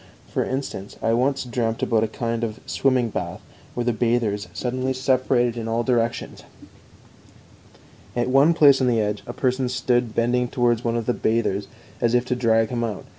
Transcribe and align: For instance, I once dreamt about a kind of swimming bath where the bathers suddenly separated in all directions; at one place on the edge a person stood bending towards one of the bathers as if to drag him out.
For 0.27 0.43
instance, 0.43 0.97
I 1.03 1.13
once 1.13 1.43
dreamt 1.43 1.83
about 1.83 2.03
a 2.03 2.07
kind 2.07 2.43
of 2.43 2.59
swimming 2.65 3.09
bath 3.11 3.39
where 3.75 3.83
the 3.83 3.93
bathers 3.93 4.47
suddenly 4.51 4.93
separated 4.93 5.57
in 5.57 5.67
all 5.67 5.83
directions; 5.83 6.41
at 8.15 8.27
one 8.27 8.55
place 8.55 8.81
on 8.81 8.87
the 8.87 8.99
edge 8.99 9.21
a 9.27 9.33
person 9.33 9.69
stood 9.69 10.15
bending 10.15 10.47
towards 10.47 10.83
one 10.83 10.97
of 10.97 11.05
the 11.05 11.13
bathers 11.13 11.67
as 12.01 12.15
if 12.15 12.25
to 12.25 12.35
drag 12.35 12.69
him 12.69 12.83
out. 12.83 13.05